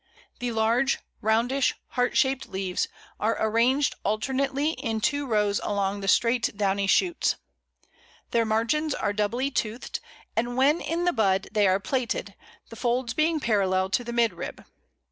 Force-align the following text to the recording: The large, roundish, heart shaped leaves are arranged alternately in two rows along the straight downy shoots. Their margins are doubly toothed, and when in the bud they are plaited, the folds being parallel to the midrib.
The 0.39 0.51
large, 0.51 0.97
roundish, 1.21 1.75
heart 1.89 2.17
shaped 2.17 2.49
leaves 2.49 2.87
are 3.19 3.37
arranged 3.39 3.93
alternately 4.03 4.71
in 4.71 4.99
two 4.99 5.27
rows 5.27 5.61
along 5.63 5.99
the 6.01 6.07
straight 6.07 6.57
downy 6.57 6.87
shoots. 6.87 7.35
Their 8.31 8.43
margins 8.43 8.95
are 8.95 9.13
doubly 9.13 9.51
toothed, 9.51 9.99
and 10.35 10.57
when 10.57 10.81
in 10.81 11.05
the 11.05 11.13
bud 11.13 11.49
they 11.51 11.67
are 11.67 11.79
plaited, 11.79 12.33
the 12.69 12.75
folds 12.75 13.13
being 13.13 13.39
parallel 13.39 13.91
to 13.91 14.03
the 14.03 14.11
midrib. 14.11 14.65